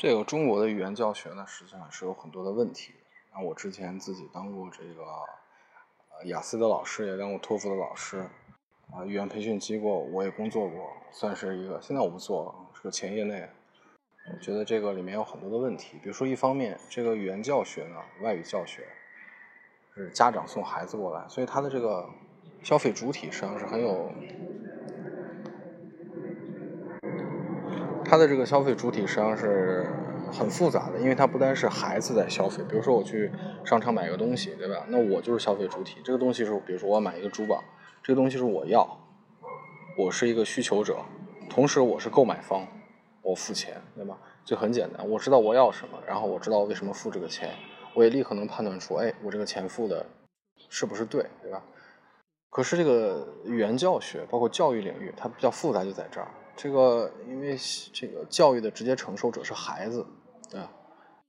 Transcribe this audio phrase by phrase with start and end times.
[0.00, 2.94] 这个中国的语言教学呢，实际上是有很多的问题。
[3.34, 5.04] 那我之前自己当过这个
[6.24, 8.26] 雅思的老师，也当过托福的老师，
[8.90, 11.78] 啊，语言培训机构我也工作过，算是一个。
[11.82, 13.46] 现在我不做了，是个前业内。
[14.32, 18.88] 我觉得这个里面有很多的问题，比如说一方面，这个语言教学呢，外语教学
[19.94, 22.08] 是家长送孩子过来，所以他的这个
[22.62, 24.10] 消费主体实际上是很有。
[28.10, 29.86] 它的这个消费主体实际上是
[30.32, 33.30] 很复杂的，因为它不单是孩子在消费，比如说我去
[33.64, 34.84] 商场买个东西，对吧？
[34.88, 35.98] 那我就是消费主体。
[36.02, 37.62] 这个东西是，比如说我买一个珠宝，
[38.02, 38.98] 这个东西是我要，
[39.96, 40.96] 我是一个需求者，
[41.48, 42.66] 同时我是购买方，
[43.22, 44.18] 我付钱，对吧？
[44.44, 47.50] 就很简单，我知道我要什么，然后我知道为什么付这个钱，
[47.94, 50.04] 我也立刻能判断出，哎，我这个钱付的
[50.68, 51.62] 是不是对，对吧？
[52.50, 56.26] 可是这个语言教学，包括教育领域，它比较复杂，就在这儿。
[56.62, 57.56] 这个因为
[57.90, 60.04] 这个教育的直接承受者是孩子，
[60.50, 60.60] 对？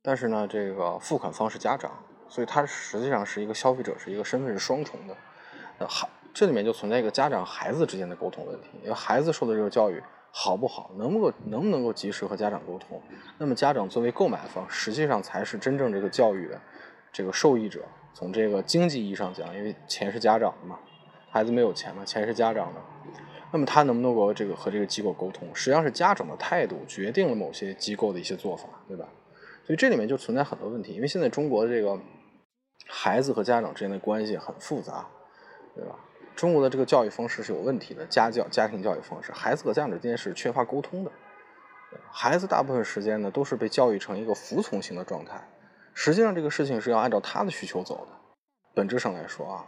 [0.00, 1.92] 但是呢，这个付款方是家长，
[2.30, 5.14] 所以他实际上是一个消费者，是一个身份是双重的。
[5.78, 12.98] 那孩这里面就存在一个家长孩子之间的沟通问题，因为孩子受的这个教育好不好，能不能能不能够及时和家长沟通？
[13.36, 16.58] 那么家长作为购买方，实际上才是真正这个教育的
[17.12, 17.84] 这个受益者。
[18.14, 20.78] 从这个经济意义上讲，因为钱是家长的嘛，
[21.30, 22.80] 孩子没有钱嘛，钱是家长的。
[23.50, 29.08] 那么他能不能够这个和这个机构沟通，实际上是家长的态度决定了某些机构的一些做法，对吧？
[29.64, 31.98] 所以这里面就存在很多问题，因为现在中国的这个
[32.86, 35.06] 孩子和家长之间的关系很复杂，
[35.74, 35.94] 对吧？
[36.36, 41.10] 中国的这个教育方式是有问题的，家教家庭教育方式，孩子和家长之间是缺乏沟通的，
[42.12, 45.48] 孩子大部分时间呢都是被教育成一个服从型的状态，
[45.94, 48.12] 实际上这个事情是要按照他的需求走的，
[48.74, 49.66] 本质上来说啊。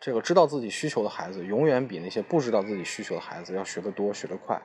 [0.00, 4.60] 这个知道自己需求的孩子，永远比那些不知道自己需求的孩子要学得多、学得快，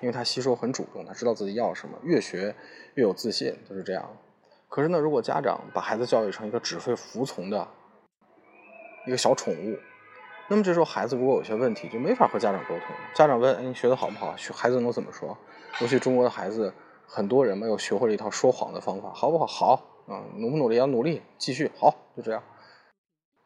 [0.00, 2.54] 因为他吸收很主动，他知道自己要什么，越学
[2.94, 4.10] 越有自信，就是这样。
[4.68, 7.68] 可是呢，如果家长把孩子教育成一个只会服从的
[9.06, 9.78] 一个小宠物，
[10.48, 12.86] 那么这时候孩子如果有些问题，就没法和家长沟通。
[13.14, 15.36] 家长问：“哎，你学的好不好？”学孩子能怎么说？
[15.80, 16.72] 尤其中国的孩子，
[17.06, 19.46] 很多人没有学会了一套说谎的方法，好不好？
[19.46, 19.74] 好，
[20.08, 20.76] 啊，努不努力？
[20.76, 22.42] 要努力，继续，好，就这样。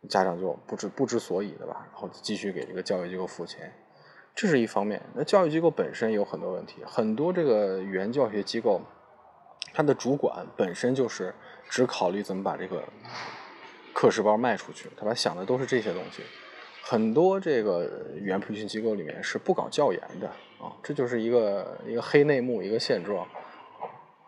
[0.08, 1.86] 家长就不知不知所以，的吧？
[1.92, 3.72] 然后继续给这个教育机构付钱，
[4.34, 5.00] 这是一方面。
[5.14, 8.80] 那教育机构本身有很多问题，很多这个语言教学机构，
[9.72, 11.34] 它的主管本身就是
[11.68, 12.84] 只考虑怎么把这个
[13.92, 16.22] 课时包卖出去，他把想的都是这些东西。
[16.82, 20.28] 很多这个语言培训机构里面是不搞教研的
[20.62, 23.26] 啊，这就是一个一个黑内幕，一个现状。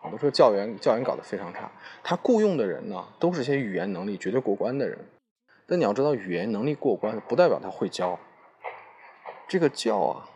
[0.01, 1.69] 很多说教研教研搞得非常差，
[2.01, 4.97] 他雇佣的人呢，都是些语言能力绝对过关的人。
[5.67, 8.17] 但你要知道，语言能力过关不代表他会教。
[9.47, 10.29] 这个教啊，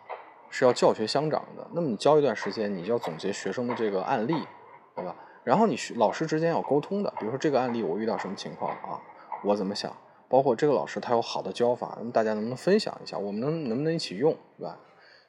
[0.50, 1.66] 是要教学相长的。
[1.74, 4.36] 那么你教一段时间，你就要总结学生的这个案例，
[4.96, 5.16] 对吧？
[5.44, 9.02] 然后你学老师之间要沟通的，比如说这个案例我遇到什么情况啊，
[9.44, 9.96] 我怎么想？
[10.30, 13.18] 包括这个老师他有好的教法，那么大家能不能分享一下？
[13.18, 14.78] 我们能能不能一起用，对吧？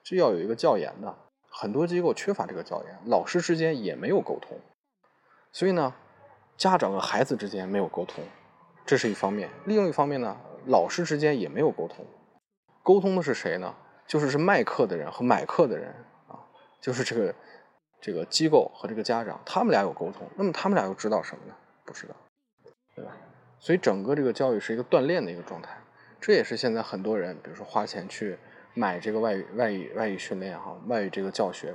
[0.05, 1.17] 这要有一个教研的。
[1.49, 4.59] 很多机构缺乏这个教研，老师之间也没有沟通，
[5.53, 5.95] 所以呢，
[6.57, 8.25] 家长和孩子之间没有沟通。
[8.85, 12.05] 这是一方面，另一方面呢，老师之间也没有沟通，
[12.83, 13.75] 沟通的是谁呢？
[14.07, 15.89] 就是是卖课的人和买课的人
[16.29, 16.37] 啊，
[16.81, 17.35] 就是这个
[18.01, 21.55] 这个机构和这个家长，他们俩有沟通，那么他们俩又知道什么呢？
[21.85, 22.15] 不知道，
[22.95, 23.13] 对吧？
[23.59, 25.79] 所以整个这个教育是一个锻炼的一个状态，
[26.21, 28.37] 这也是现在很多人，比如说花钱去
[28.75, 31.75] 买这个外语外语外语训练哈，外语这个教学，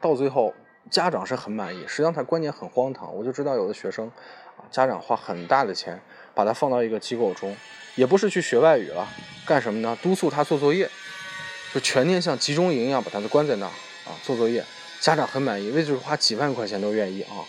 [0.00, 0.52] 到最后
[0.90, 4.10] 家长是很满意，实际上他观念很荒唐，我就知道有的学生。
[4.70, 6.00] 家长花很大的钱
[6.34, 7.56] 把他放到一个机构中，
[7.94, 9.06] 也不是去学外语了，
[9.46, 9.98] 干什么呢？
[10.02, 10.88] 督促他做作业，
[11.74, 13.72] 就全天像集中营一样把他关在那儿
[14.06, 14.64] 啊，做作业。
[15.00, 17.40] 家长很满意，为就是花几万块钱都愿意啊。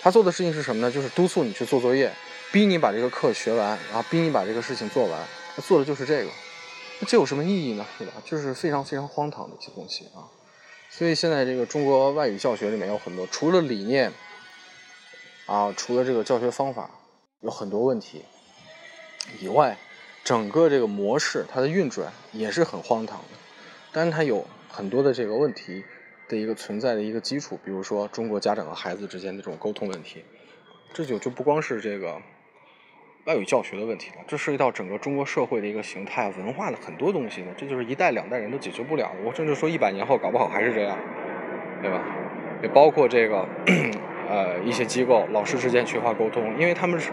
[0.00, 0.90] 他做的事情是什么呢？
[0.90, 2.12] 就是督促你去做作业，
[2.52, 5.20] 逼你把这个课学完，然后逼你把这个事情做完。
[5.56, 6.30] 他做的就是这个，
[7.00, 7.84] 那这有什么意义呢？
[7.98, 8.12] 对吧？
[8.24, 10.28] 就是非常非常荒唐的一些东西啊。
[10.90, 14.12] 所以现在这个中国外语教学里面有很多，除了理念。
[15.46, 16.88] 啊，除了这个教学方法
[17.40, 18.22] 有很多问题
[19.40, 19.76] 以外，
[20.24, 23.36] 整个这个模式它的运转也是很荒唐的。
[23.92, 25.84] 但是它有很多的这个问题
[26.28, 30.24] 的一个存在的一个基础，比如说中国家长和孩子之间的这种沟通问题，
[30.94, 32.20] 这就就不光是这个
[33.26, 37.52] 外语教学的问题了，这涉及到整个中国社会的一个形态、文化的很多东西呢。
[37.54, 39.16] 这就是一代两代人都解决不了的。
[39.22, 40.98] 我甚至说一百年后搞不好还是这样，
[41.82, 42.02] 对吧？
[42.62, 43.46] 也包括这个。
[44.28, 47.12] 呃，一些机构老师之间缺乏沟通，因为他们是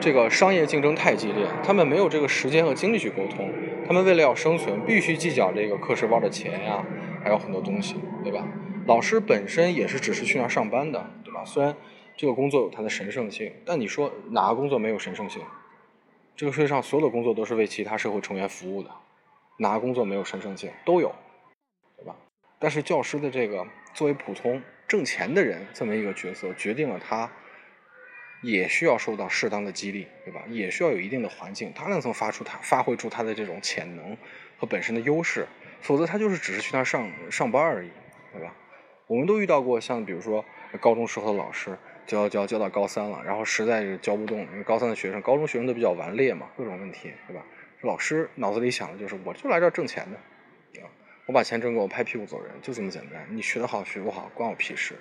[0.00, 3.52] 这个商业竞争太激烈，他们没有这个时间和精力去沟通。
[3.86, 6.84] 他们为了要生存，必须计较这个课时包的钱呀，
[7.22, 8.46] 还有很多东西，对吧？
[8.86, 11.44] 老师本身也是只是去那上班的，对吧？
[11.44, 11.74] 虽然
[12.16, 15.42] 这个工作有它的神圣性，但你说哪个工作没有神圣性？
[16.34, 18.90] 这个世界上所有的工作都是为其他社会成员服务的，
[19.58, 20.70] 哪个工作没有神圣性？
[20.84, 21.12] 都有，
[21.96, 22.16] 对吧？
[22.58, 24.60] 但是教师的这个作为普通
[24.92, 27.30] 挣钱的人这么一个角色，决定了他
[28.42, 30.42] 也需要受到适当的激励，对吧？
[30.50, 34.14] 也需要有一定的环境，他能从发出他发挥出他的这种潜能
[34.58, 35.46] 和本身的优势，
[35.80, 37.88] 否则他就是只是去那上上班而已，
[38.34, 38.54] 对吧？
[39.06, 40.44] 我们都遇到过像比如说
[40.78, 41.74] 高中时候的老师。
[42.04, 47.42] 教教教到高三了，然后实在是教不动，因为高三的学生、高中学生都比较顽劣嘛，各种问题，对吧？
[47.82, 50.90] 老师脑子里想的就是，我就来这儿挣钱的，啊，
[51.32, 53.26] 我把钱挣够，我拍屁股走人，就这么简单。
[53.30, 54.94] 你学得好学不好，关我屁事。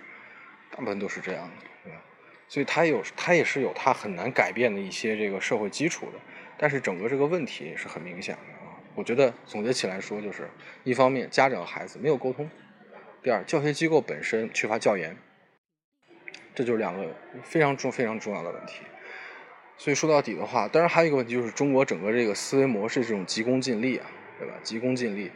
[0.69, 2.01] 大部分都是这样的，对吧？
[2.47, 6.13] 所以他有，他也是有他很难改变的一些这个社会基础的，
[6.57, 8.79] 但是整个这个问题是很明显的啊。
[8.95, 10.49] 我觉得总结起来说，就是
[10.85, 12.49] 一方面家长和孩子没有沟通，
[13.21, 15.17] 第二教学机构本身缺乏教研。
[16.55, 17.13] 这就是两个
[17.43, 18.83] 非常重、非常重要的问题。
[19.75, 24.53] 所以说到底的话，当然还有一个问题就是中国整个这个思维模式这种急功近利啊，对吧？
[24.63, 25.29] 急功近利，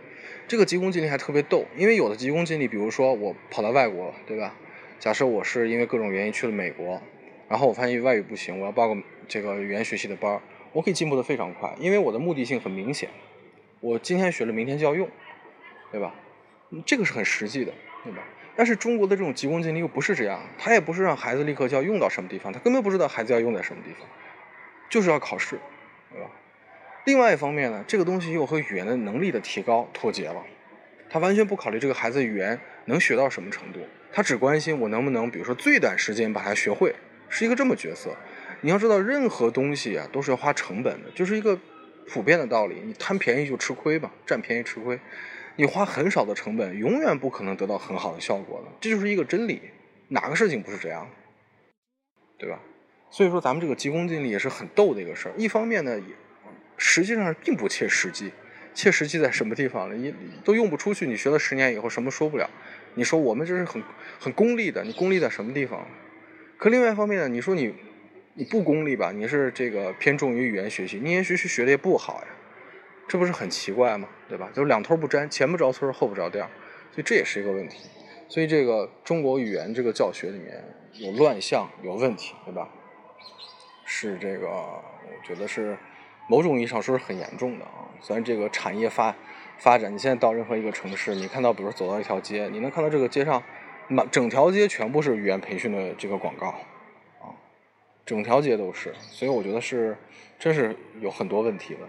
[0.47, 4.55] 这个急功近利还特别逗，因为有的急功近利，比如说我跑到外国，对吧？
[4.99, 7.01] 假设我是因为各种原因去了美国，
[7.49, 10.41] 然后我发现外语不行，我要报个这个语言学习的班，
[10.71, 13.09] 我可以进步的非常快，因为我的目的性很明显，
[13.81, 15.07] 我今天学了，明天就要用，
[15.91, 16.13] 对吧？
[16.85, 17.71] 这个是很实际的，
[18.03, 18.19] 对吧？
[18.55, 24.07] 但是中国的这种急功近利又不是这样，他也不是让孩子立刻就要用到什么地方，他根本不知道孩子要用在什么地方，
[24.89, 25.59] 就是要考试，
[26.11, 26.29] 对吧？
[27.05, 30.43] 另外一方面呢，这个东西又和语言的能力的提高脱节了，
[31.07, 33.79] 他完全不考虑这个孩子语言能学到什么程度，
[34.11, 36.95] 他只关心我能不能，比如说最短时间把它学会，
[37.29, 38.15] 是一个这么角色。
[38.61, 41.59] 你要知道，任何东西啊都是要花成本的，就是一个
[42.07, 44.99] 普遍的道理，你贪便宜就吃亏吧，占便宜吃亏。
[45.57, 49.61] 你花很少的成本，永远不可能得到很好的效果的，这就是一个真理。
[50.07, 51.07] 哪个事情不是这样，
[52.39, 52.59] 对吧？
[53.11, 55.33] 所以说，咱们这个急功近利也是很逗的一个事儿。
[55.37, 56.15] 一方面呢，也
[56.77, 58.31] 实际上并不切实际。
[58.73, 59.95] 切实际在什么地方呢？
[59.95, 60.13] 你
[60.43, 61.07] 都用不出去。
[61.07, 62.49] 你学了十年以后，什么说不了？
[62.95, 63.81] 你说我们这是很
[64.19, 65.87] 很功利的，你功利在什么地方？
[66.57, 67.73] 可另外一方面呢，你说你
[68.33, 69.13] 你不功利吧？
[69.13, 72.27] 你是这个偏重于语言学习，语言学习学的也不好呀。
[73.07, 74.09] 这不是很奇怪吗？
[74.27, 74.49] 对吧？
[74.53, 76.45] 就两头不沾，前不着村后不着店
[76.91, 77.87] 所以这也是一个问题。
[78.27, 80.61] 所以这个中国语言这个教学里面
[80.93, 82.67] 有乱象，有问题，对吧？
[83.85, 84.83] 是这个，我
[85.23, 85.77] 觉得是
[86.27, 87.89] 某种意义上说是很严重的啊。
[88.01, 89.15] 虽然这个产业发
[89.57, 93.41] 发展，你现在到任何一个城市，你看到，比如走到一条街，你能看到这个街上
[93.87, 96.47] 满整条街全部是语言培训的这个广告
[97.19, 97.33] 啊，
[98.05, 98.93] 整条街都是。
[98.99, 99.97] 所以我觉得是
[100.37, 101.81] 真是有很多问题的。